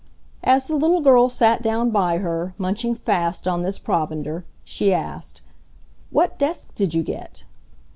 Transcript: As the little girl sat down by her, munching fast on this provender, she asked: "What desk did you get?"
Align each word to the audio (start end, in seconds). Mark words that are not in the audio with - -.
As 0.43 0.65
the 0.65 0.73
little 0.75 1.01
girl 1.01 1.29
sat 1.29 1.61
down 1.61 1.91
by 1.91 2.17
her, 2.17 2.55
munching 2.57 2.95
fast 2.95 3.47
on 3.47 3.61
this 3.61 3.77
provender, 3.77 4.45
she 4.63 4.91
asked: 4.91 5.43
"What 6.09 6.39
desk 6.39 6.73
did 6.73 6.95
you 6.95 7.03
get?" 7.03 7.43